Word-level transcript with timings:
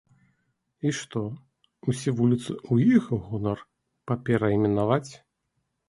І 0.89 0.93
што, 0.99 1.21
усе 1.93 2.09
вуліцы 2.21 2.49
ў 2.73 2.99
іх 2.99 3.03
гонар 3.29 3.59
паперайменаваць? 4.11 5.09